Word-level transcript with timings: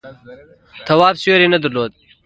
تواب 0.87 1.15
سیوری 1.21 1.47
نه 1.53 1.57
درلود. 1.63 1.91